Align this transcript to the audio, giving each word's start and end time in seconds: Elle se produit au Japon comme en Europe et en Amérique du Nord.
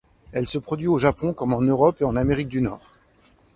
Elle 0.31 0.47
se 0.47 0.57
produit 0.57 0.87
au 0.87 0.97
Japon 0.97 1.31
comme 1.31 1.53
en 1.53 1.61
Europe 1.61 2.01
et 2.01 2.05
en 2.05 2.15
Amérique 2.15 2.47
du 2.47 2.59
Nord. 2.59 2.91